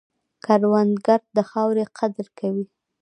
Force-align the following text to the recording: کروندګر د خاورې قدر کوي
کروندګر 0.45 1.21
د 1.35 1.37
خاورې 1.49 1.83
قدر 1.97 2.25
کوي 2.39 2.65